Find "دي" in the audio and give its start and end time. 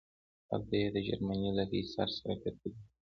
2.73-2.81